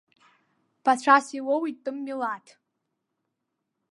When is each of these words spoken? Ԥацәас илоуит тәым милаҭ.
Ԥацәас 0.83 1.27
илоуит 1.37 1.77
тәым 1.83 1.97
милаҭ. 2.05 2.45